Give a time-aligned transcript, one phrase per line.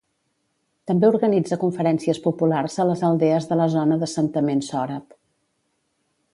[0.91, 5.17] També organitza conferències populars a les aldees de la zona d'assentament sòrab.